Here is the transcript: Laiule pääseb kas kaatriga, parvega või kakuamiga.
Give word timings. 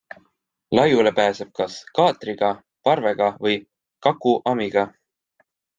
Laiule 0.79 1.11
pääseb 1.19 1.51
kas 1.59 1.77
kaatriga, 1.99 2.51
parvega 2.89 3.31
või 3.47 3.57
kakuamiga. 4.09 4.91